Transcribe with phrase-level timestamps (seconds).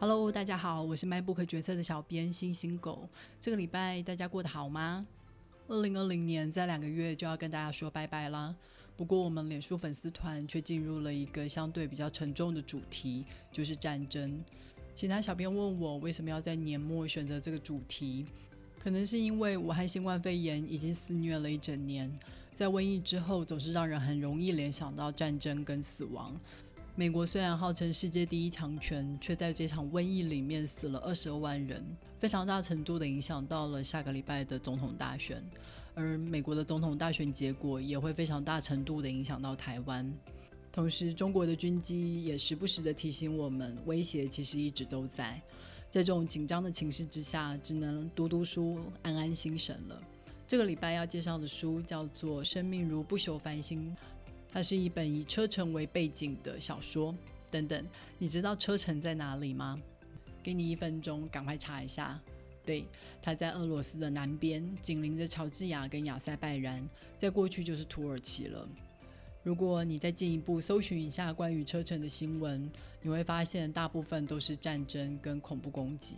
[0.00, 3.08] Hello，大家好，我是 MacBook 决策的小编星星狗。
[3.40, 5.06] 这个礼拜大家过得好吗？
[5.68, 8.54] 二零二零年在两个月就要跟大家说拜拜啦。
[8.96, 14.42] 不过我们脸书粉丝团却进入了一个相对比较沉重的主题，就是战争。
[14.96, 18.26] 其他小编问我为什么要在年末选择这个主题，
[18.80, 22.12] 可能是因为武汉新冠肺炎已经肆虐了一整年，
[22.52, 26.34] 在瘟疫之后总是让人很容易联想到战争跟死亡。
[26.96, 31.84] 美国虽然号称世界第一强权，却在这场瘟疫里面死了二十二万人，
[32.20, 35.42] 非常大程度的影响到了下个礼拜的总统大选。
[35.96, 40.08] 而美国的总统大选结果也会非常大程度的影响到台湾。
[40.70, 45.42] 同时，中国的军机也时不时的提醒我们，威胁其实一直都在。
[45.90, 50.00] 在这种紧张的情势之下，只能读读书，安安心神了。
[50.46, 53.92] 这个礼拜要介绍的书叫做《生命如不朽繁星》。
[54.54, 57.12] 它是一本以车臣为背景的小说。
[57.50, 57.84] 等等，
[58.18, 59.76] 你知道车臣在哪里吗？
[60.44, 62.20] 给你一分钟，赶快查一下。
[62.64, 62.84] 对，
[63.20, 68.68] 它在俄罗斯的南边，紧邻着乔治亚跟亚塞拜然，在过去就是土耳其了。
[69.42, 72.70] 如果你再进一步搜寻一下关于车臣的新闻，
[73.02, 76.16] 你会发现大部分都是战争跟恐怖攻击。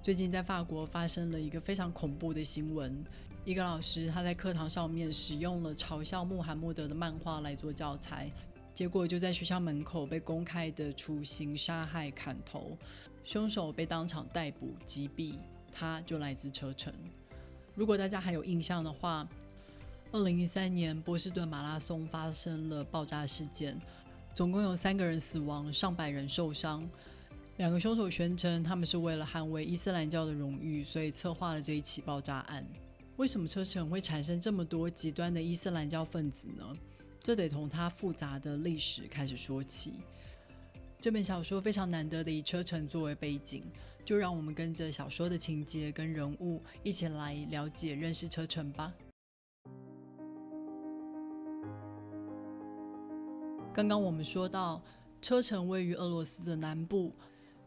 [0.00, 3.04] 最近在法国发生了一个非常恐怖的新闻。
[3.48, 8.30] 一个老师他在课堂上面使用了嘲笑穆罕默德的漫画来做教材，
[8.74, 12.76] 结果就在学校门口被公开的处刑、杀害、砍头，
[13.24, 15.36] 凶手被当场逮捕击毙，
[15.72, 16.92] 他就来自车臣。
[17.74, 19.26] 如果大家还有印象的话，
[20.12, 23.80] 二零一三年波士顿马拉松发生了爆炸事件，
[24.34, 26.86] 总共有三个人死亡，上百人受伤。
[27.56, 32.62] 两个凶手宣称他们是为了捍卫伊斯兰教的荣誉，所以策划了这一起爆炸案。
[33.18, 36.64] 为什么车臣会产生这么多极端的伊斯兰教分子呢？
[37.18, 39.94] 这得从它复杂的历史开始说起。
[41.00, 43.64] 这本小说非常难得的以车臣作为背景，
[44.04, 48.94] 就让我们跟着小说的情节跟人物一起来了解、认识车臣吧。
[53.74, 54.80] 刚刚我们说到，
[55.20, 57.12] 车臣位于俄罗斯的南部，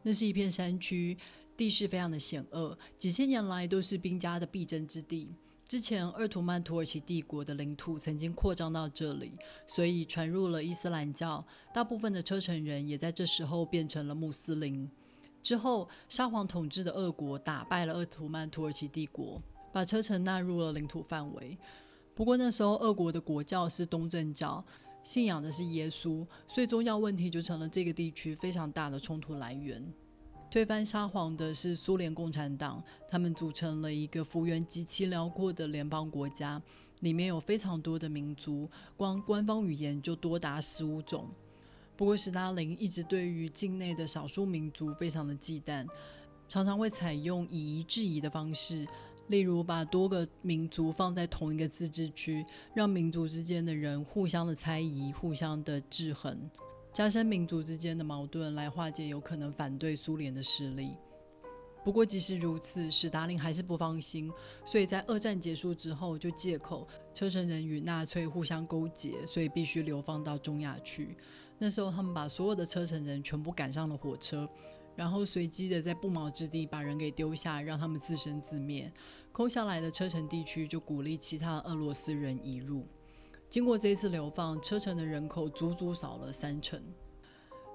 [0.02, 1.18] 那是一片山区。
[1.62, 5.30] 地势非常的险恶，几千年来都是兵家的必争之地。
[5.68, 9.34] 之前，鄂图曼土耳其帝国的领土曾经扩张到这里，
[9.68, 11.46] 所以传入了伊斯兰教。
[11.72, 14.90] 大部分的车臣人也在这时候变成了穆斯林。
[15.44, 19.40] 之后，沙皇统治的俄国打败了鄂图曼土耳其帝国，
[19.72, 21.56] 把车臣纳入了领土范围。
[22.16, 24.66] 不过那时候，俄国的国教是东正教，
[25.04, 29.94] 信仰的是耶稣，所以宗教问题就成了这个地区非常大的冲突来源。
[30.52, 36.62] 推翻沙皇的是苏联共产党，他们组成了一个幅员极其辽阔的联邦国家，
[37.00, 41.30] 里面有非常多的民族，光官方语言就多达十五种。
[41.96, 45.88] 不过，斯大林一直对于境内的少数民族非常的忌惮，
[46.50, 48.86] 常常会采用以夷制夷的方式，
[49.28, 56.38] 例如把多个民族放在同一个自治区，让民族之间的人互相的猜疑，互相的制衡。
[56.94, 60.98] 加深民族之间的矛盾，来化解有可能反对苏联的势力。
[61.84, 64.32] 不过，即使如此，史达林还是不放心，
[64.66, 71.16] 所以在二战结束之后，就借口车臣人与纳粹互相勾结，所以必须流放到中亚去。
[71.58, 74.48] 那时候，他们把所有的车臣人全部赶上了火车，
[74.96, 78.92] 然后随机的在不毛之地把人给丢下，让他们自生自灭。
[79.32, 82.86] 空下来的车臣地区就鼓励其他俄罗斯人移入。
[83.52, 86.82] 经过这次流放，车臣的人口足足少了三成。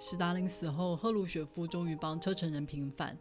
[0.01, 3.15] 史达林死后，赫鲁雪夫终于帮车臣人平反，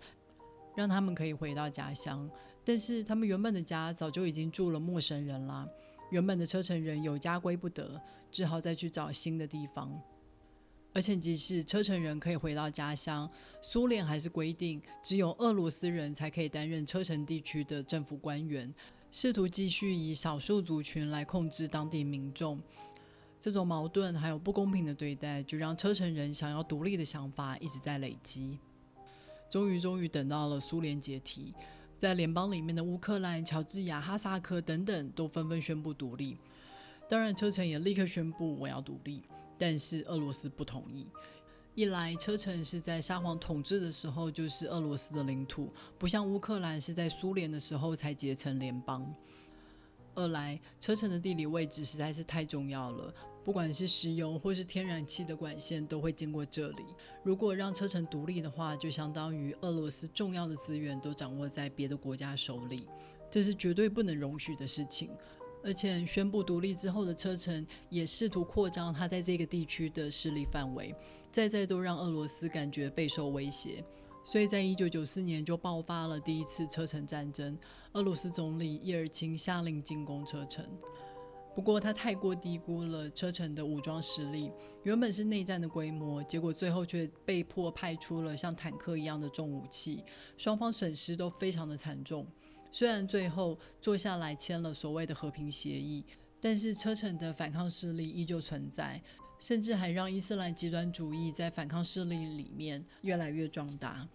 [0.73, 2.29] 让他们可以回到家乡。
[2.63, 5.67] 但是他们原本的家早就已经住了陌生人啦，
[6.11, 8.01] 原本的车臣人有家归不得，
[8.31, 10.01] 只好再去找新的地方。
[10.93, 13.29] 而且即使车臣人可以回到家乡，
[13.61, 18.73] 苏联还是规定只有俄罗斯人才可以担任车臣地区的政府官员。
[19.17, 22.61] 试图继续以少数族群来控制当地民众，
[23.39, 28.59] 这种矛盾还有不公平的对待，就让车臣人想要独立的想法一直在累积。
[29.49, 31.53] 终于，终于等到了苏联解体，
[31.97, 36.37] 在联邦里面的乌克兰、乔治亚、哈萨克等等都纷纷宣布独立。
[37.07, 39.23] 当然，车臣也立刻宣布我要独立，
[39.57, 41.07] 但是俄罗斯不同意。
[41.75, 45.69] 一来，车臣是在沙皇统治的时候就是俄罗斯的领土，
[45.99, 49.03] 不像乌克兰是在苏联的时候才结成联邦；
[50.13, 53.13] 二来，车臣的地理位置实在是太重要了，
[53.43, 56.85] 不管是石油或是天然气的管线都会经过这里。
[57.23, 62.87] 如果让车臣独立的话，就相当于俄罗斯重要的资源都掌握在别的国家手里，
[63.29, 65.09] 这是绝对不能容许的事情。
[65.65, 70.93] 而且宣布独立之后的车臣也试图扩张他在这个地区的势力范围，
[71.31, 73.83] 再再都让俄罗斯感觉备受威胁。
[74.23, 77.57] 所以在一九九四年就爆发了第一次车臣战争，
[77.93, 80.69] 俄罗斯总理叶尔钦下令进攻车臣。
[81.55, 84.51] 不过他太过低估了车臣的武装实力，
[84.83, 90.03] 原本是内战的规模，结果最后却被迫派出了像坦克一样的重武器，
[90.37, 92.27] 双方损失都非常的惨重。
[92.71, 96.03] 虽然最后坐下来签了所谓的和平协议，
[96.41, 99.01] 但是车臣的反抗势力依旧存在，
[99.39, 104.07] 甚至还让伊斯兰极端主义在反抗势力里面越来越壮大。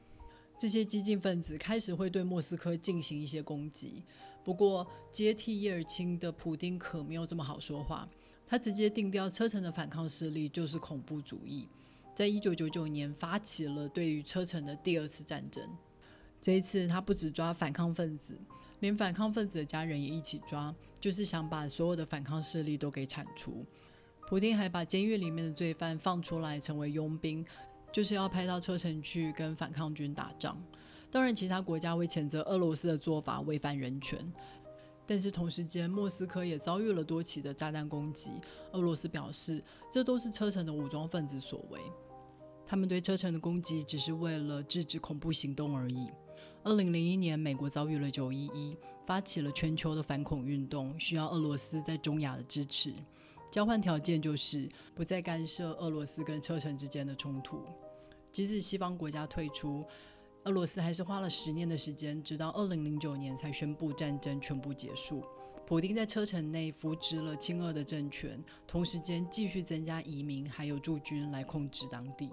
[0.58, 4.04] 这些激进分子开始会对莫斯科进行一些攻击。
[4.44, 8.08] 不过，接替叶尔钦的普丁可没有这么好说话。
[8.46, 11.68] 他直接定调车臣的反抗势力就是恐怖主义，
[12.14, 15.62] 在一九九九年发起了对于车臣的第二次战争。
[16.40, 18.34] 这一次，他不止抓反抗分子，
[18.80, 23.64] 连反抗分子的家人也一起抓，就是想把所有的反抗势力都给铲除。
[24.26, 27.44] 普丁还把监狱里面的罪犯放出来，成为佣兵，
[27.92, 30.56] 就是要派到车臣去跟反抗军打仗。
[31.10, 34.32] 当然，其他国家会谴责俄罗斯的做法违反人权，
[35.04, 38.30] 但是同时间，莫斯科也遭遇了多起的炸弹攻击。
[38.70, 39.60] 俄罗斯表示，
[39.90, 41.80] 这都是车臣的武装分子所为，
[42.64, 46.08] 他们对车臣的攻击只是为了制止恐怖行动而已。
[46.62, 48.76] 二零零一年，美国遭遇了九一一，
[49.06, 52.92] 发起了全球的反恐运动，需要俄罗斯在中亚的支持。
[53.50, 57.64] 交换条件就是不再干涉俄罗斯跟车臣之间的冲突，
[58.30, 59.82] 即使西方国家退出。
[60.44, 65.24] 俄罗斯还是花了十年的时间，直到二零零九年才宣布战争全部结束。
[65.66, 72.28] 普丁在车臣内扶植了亲俄的政权，同时间继续增加移民还有驻军来控制当地。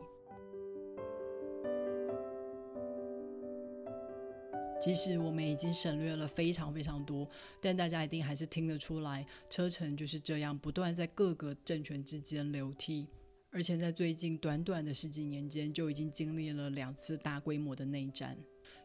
[4.88, 7.30] 即使我们已经省略了非常非常多，
[7.60, 13.06] 但大家一定还是听得出来，车臣就是这样不断在各个政权之间流替。
[13.51, 18.38] 而且在最近短短的十几年间，就已经经历了两次大规模的内战。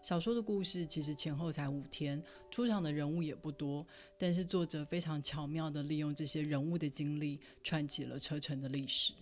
[0.02, 2.20] 小说的故事其实前后才五天，
[2.50, 3.86] 出场的人物也不多，
[4.18, 9.12] 但是作者非常巧妙地利用这些人物的经历，串起了车臣的历史。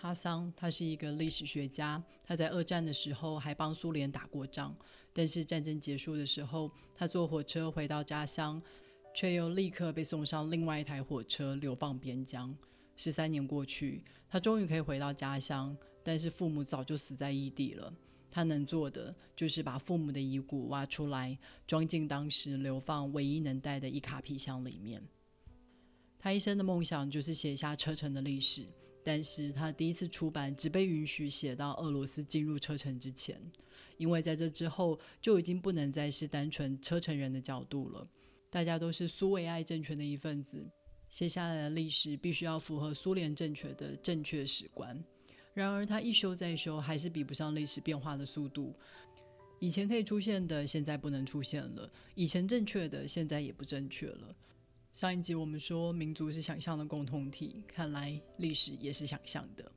[0.00, 4.74] 哈桑他是一个历史学家，他在二战的时候还帮苏联打过仗，
[5.12, 8.62] 但是战争结束的时候，他坐火车回到家乡，
[9.14, 12.56] 却又立刻被送上另外一台火车流放边疆。
[12.96, 17.92] 十三年过去，他终于可以回到家乡，但是父母早就死在异地了。
[18.30, 25.02] 他能做的就是把父母的遗骨挖出来，装进当时流放唯一能带的一卡皮箱里面。
[26.18, 28.66] 他一生的梦想就是写下车臣的历史，
[29.02, 33.40] 但是他第一次出版只被允许写到俄罗斯进入车臣之前，
[33.96, 38.06] 因为在这之后就已经不能再是单纯车臣人的角度了，
[38.50, 40.66] 大家都是苏维埃政权的一份子。
[41.08, 45.02] 写下来的历史必须要符合苏联政权的正确史观，
[45.54, 48.72] 然而他一修再修，还是比不上历史变化的速度。
[49.58, 54.34] 以前可以出现的，现在不能出现了；以前正确的，现在也不正确了。
[54.92, 59.70] 上一集我们说民族是想象的共同体，看来历史也是想象的。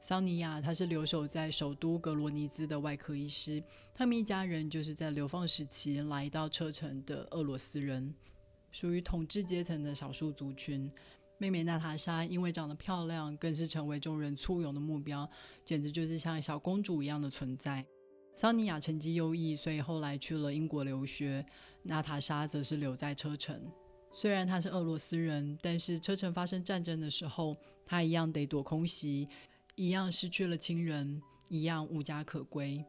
[0.00, 3.62] 桑尼亚他是留守在首都格罗尼兹的外科医师，
[3.94, 8.14] 他们一家人就是在流放时期来到车臣的俄罗斯人。
[8.70, 10.90] 属于统治阶层的少数族群，
[11.38, 15.28] 妹妹娜塔莎因为长得漂亮，更是成为众人簇拥的目标，
[15.64, 17.84] 简直就是像小公主一样的存在。
[18.36, 21.44] 桑尼亚成绩优异，所以后来去了英国留学。
[21.88, 23.66] 娜塔莎则是留在车臣。
[24.12, 29.26] 虽然她是俄罗斯人，但是车臣发生战争的时候，她一样得躲空袭，
[29.74, 32.84] 一样失去了亲人，一样无家可归。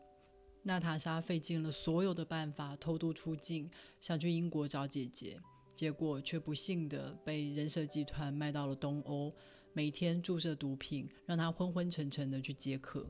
[0.64, 5.40] 娜塔莎费尽了所有的办法偷渡出境，想去英国找姐姐。
[5.78, 9.34] 结果却不幸的被人蛇集团卖到了东欧，
[9.72, 13.10] 每天注射毒品，让他昏昏沉沉的去接客。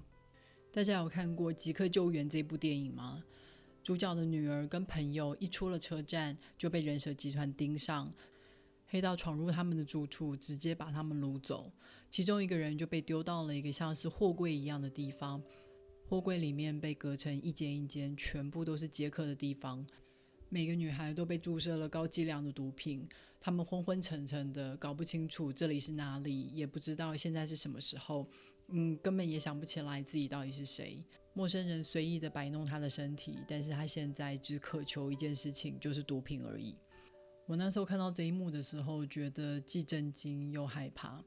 [0.72, 3.24] 大家有看过《即刻救援》这部电影吗？
[3.90, 8.14] 主角的女儿跟朋友一出了车站就被人蛇集团盯上，
[8.86, 11.72] 黑道闯入他们的住处，直接把他们掳走。
[12.12, 15.42] 其中一个人就被丢到了一个像是货柜一样的地方，
[16.08, 19.84] 货柜里面被隔成一间一间，全部都是接客的地方。
[20.50, 23.10] 每个女孩都被注射了高剂量的毒品，
[23.42, 28.30] 她们昏昏沉沉的，搞不清楚这里是哪里，也不知道现在是什么时候，
[28.72, 31.04] 嗯，根本也想不起来自己到底是谁。
[31.34, 36.76] 陌生人随意的摆弄他的身体，但是他现在只渴求一件事情，就是毒品而已。
[37.46, 41.24] 我那时候看到这一幕的时候，觉得既震惊又害怕。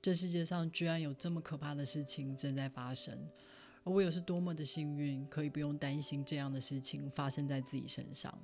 [0.00, 3.18] 这世界上居然有这么可怕的事情正在发生，
[3.82, 8.38] 而我又是多么的幸运，可以不用担心这样的事情发生在自己身上。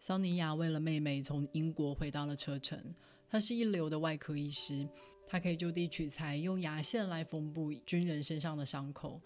[0.00, 2.94] 桑尼亚为了妹妹从英国回到了车臣。
[3.28, 4.88] 他是一流的外科医师，
[5.26, 9.20] 他可以就地取材，用牙线来缝补军人身上的伤口。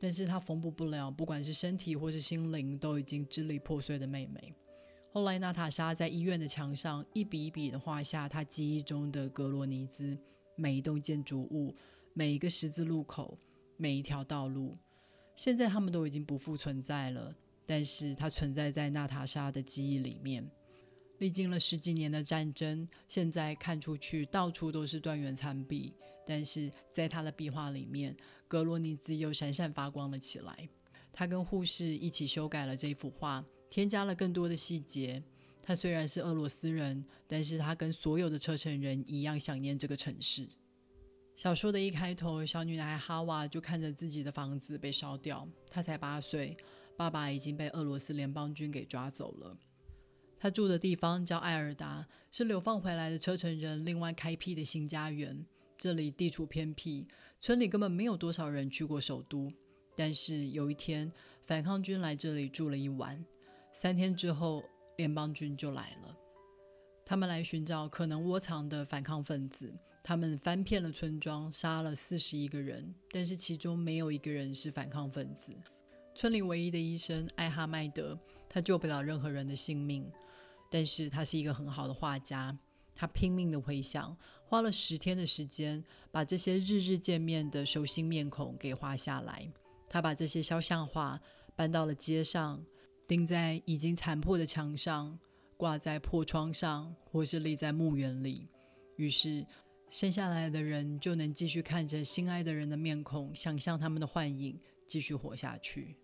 [0.00, 4.54] 但是他缝补不了，不管是身体或是心灵都已经支离破碎的妹妹。
[5.12, 10.16] 后来，娜塔莎在医院的墙上一笔一笔的画下她记忆中的格罗尼兹，
[10.54, 11.74] 每一栋建筑物，
[12.14, 13.36] 每一个十字路口，
[13.76, 14.76] 每一条道路。
[15.34, 17.34] 现在他们都已经不复存在了，
[17.66, 20.48] 但是它存在在娜塔莎的记忆里面。
[21.18, 25.92] 历经了十几年的战争，现在看出去到处都是断垣残壁，
[26.26, 30.68] 但是在他的壁画里面，格罗尼兹又闪闪发光了起来。
[31.12, 35.22] 他跟护士一起修改了这幅画，添加了更多的细节。
[35.60, 40.48] 他虽然是俄罗斯人，但是他跟所有的车臣人一样想念这个城市。
[41.34, 45.46] 小说的一开头，小女孩哈瓦就看着自己的房子被烧掉。
[45.68, 46.56] 她才八岁，
[46.96, 49.56] 爸爸已经被俄罗斯联邦军给抓走了。
[50.40, 55.44] 他住的地方叫艾尔达，是流放回来的车臣人另外开辟的新家园。
[55.76, 57.06] 这里地处偏僻，
[57.40, 59.52] 村里根本没有多少人去过首都。
[59.96, 61.10] 但是有一天，
[61.42, 63.24] 反抗军来这里住了一晚。
[63.72, 64.62] 三天之后，
[64.96, 66.16] 联邦军就来了。
[67.04, 69.72] 他们来寻找可能窝藏的反抗分子。
[70.04, 75.52] 他们翻遍了村庄，杀了四十一个人，但是其中没有一个人是反抗分子。
[76.14, 78.18] 村里唯一的医生艾哈迈德，
[78.48, 80.10] 他救不了任何人的性命。
[80.70, 82.56] 但是他是一个很好的画家，
[82.94, 89.50] 他拼命的回想，花了十天的时间，把这些日日见面的熟悉面孔给画下来。
[89.88, 91.18] 他把这些肖像画
[91.56, 92.62] 搬到了街上，
[93.06, 95.18] 钉在已经残破的墙上，
[95.56, 98.46] 挂在破窗上，或是立在墓园里。
[98.96, 99.46] 于是，
[99.88, 105.96] 剩下来的人就能继续看着心爱的人的面孔，想象他们的幻影，继续活下去。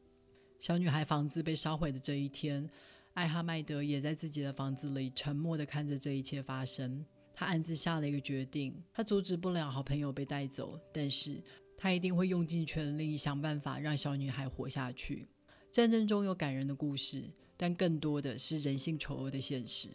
[0.58, 2.66] 小女孩房子被烧毁的这一天。
[3.14, 7.04] 艾哈迈德也在自己的房子里沉默地看着这一切发生。
[7.32, 11.40] 他暗自下了一个决定：他阻止不了好朋友被带走，但是
[11.76, 15.28] 他一定会用尽全力想办法让小女孩活下去。
[15.70, 17.24] 战争中有感人的故事，
[17.56, 19.88] 但更多的是人性丑恶的现实。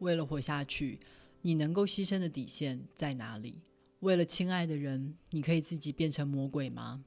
[0.00, 0.98] 为了活下去，
[1.40, 3.60] 你能够牺牲的底线在哪里？
[4.00, 7.02] 为了亲爱的人，你可以自己变成魔鬼吗？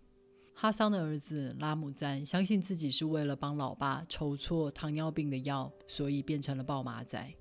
[0.62, 7.34] 哈桑的儿子拉姆赞相信自己是为了帮老爸筹措糖尿病的药，所以变成了暴马仔。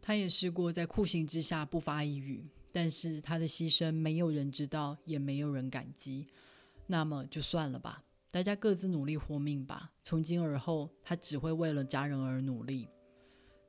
[0.00, 6.28] 他也试过在酷刑之下不发一语，但是他的牺牲没有人知道，也没有人感激。
[6.86, 9.90] 那么就算了吧，大家各自努力活命吧。
[10.04, 12.88] 从今而后，他只会为了家人而努力。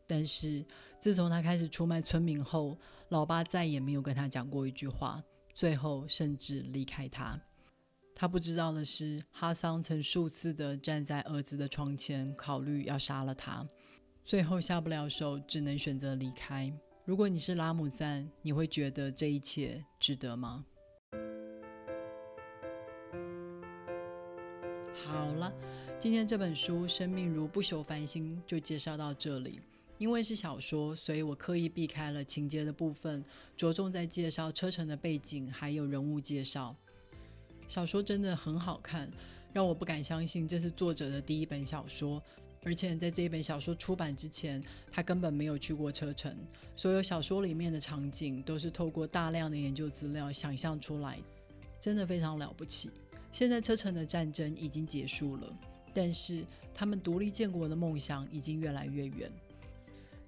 [0.05, 0.63] 但是
[0.99, 2.77] 自从他开始出卖村民后，
[3.09, 5.23] 老爸再也没有跟他讲过一句话，
[5.55, 7.41] 最后甚至离开他。
[8.19, 13.63] 他不知道的是，哈桑曾数次的站在儿子的床前，考虑要杀了他，
[14.25, 16.73] 最后下不了手，只能选择离开。
[17.05, 20.65] 如果你是拉姆赞，你会觉得这一切值得吗？
[25.05, 25.53] 好了，
[25.99, 29.61] 今天这本书《生命如不朽繁星》就介绍到这里。
[29.99, 33.23] 因为是小说，所以我刻意避开了情节的部分，
[33.55, 36.75] 着重在介绍车程的背景，还有人物介绍。
[37.67, 39.09] 小说真的很好看，
[39.53, 42.21] 让我不敢相信这是作者的第一本小说。
[42.63, 46.35] 而且在这一本小说出版之前，他根本没有去过车城。
[46.75, 51.17] 所有小说里面的场景都是透过大量的研究资料想象出来，
[51.79, 52.89] 真的非常了不起。
[53.31, 55.55] 现在车城的战争已经结束了，
[55.93, 59.31] 但是他们独立建国的梦想已经越来越远。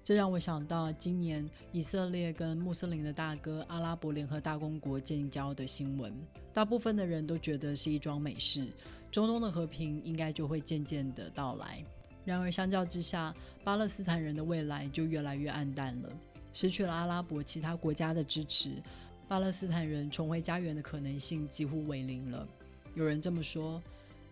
[0.02, 6.12] 这让我想到今年以色列跟穆斯林的大哥阿拉伯联合大公国建交的新闻。
[6.52, 8.72] 大部分的人都觉得是一桩美事，
[9.10, 11.84] 中东的和平应该就会渐渐的到来。
[12.24, 16.10] 然而，相较之下，巴勒斯坦人的未来就越来越暗淡了。
[16.52, 18.82] 失去了阿拉伯其他国家的支持，
[19.28, 22.46] 巴勒斯坦人重回家园的可能性几乎为零了。
[22.94, 23.80] 有人这么说：“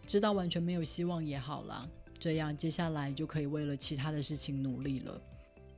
[0.06, 5.20] 知道完全没有希望也好了，这样接下来就可以为了其他的事情努力了。”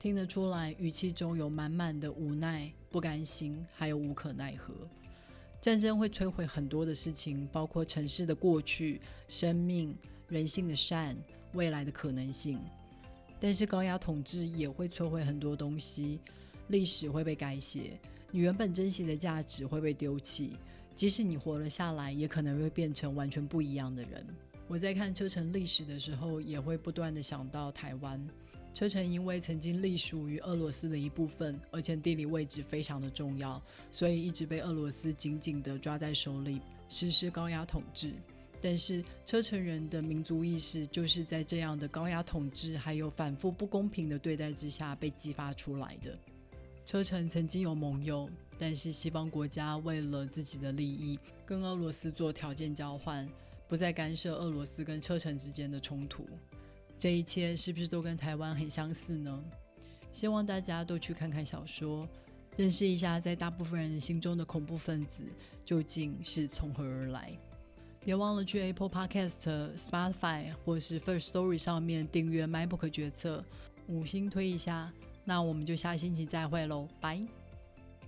[0.00, 4.72] 听得出来，语气中有满满的无奈、不甘心，还有无可奈何。
[5.60, 9.94] 战争会摧毁很多的事情，包括城市的过去、生命、
[10.26, 11.14] 人性的善、
[11.52, 12.58] 未来的可能性。
[13.38, 16.18] 但是高压统治也会摧毁很多东西，
[16.68, 20.56] 历史会被改写，你原本珍惜的价值会被丢弃。
[20.96, 24.26] 即使你活了下来，也可能会变成完全不一样的人。
[24.66, 28.26] 我在看车臣历史的时候，也会不断的想到台湾。
[28.72, 33.60] 车臣因为曾经隶属于俄罗斯的一部分，而且地理位置非常的重要，
[33.90, 38.12] 所以一直被俄罗斯紧紧地抓在手里，实施高压统治。
[38.62, 46.16] 但是车臣人的民族意识就是在这样的高压统治还有反复不公平的对待之下被激发出来的。
[46.84, 53.28] 车臣曾经有盟友，但是西方国家为了自己的利益，跟俄罗斯做条件交换。
[53.66, 56.26] 不再干涉俄罗斯跟车臣之间的冲突。
[57.00, 59.42] 这一切是不是都跟台湾很相似呢？
[60.12, 62.06] 希望大家都去看看小说，
[62.58, 65.24] 认识一下在大部分人心中的恐怖分子
[65.64, 67.32] 究竟是从何而来。
[68.04, 73.42] 别忘了去 Apple Podcast、Spotify 或是 First Story 上面订阅 MyBook 决策，
[73.86, 74.92] 五星推一下。
[75.24, 77.39] 那我们就下星期再会喽，拜。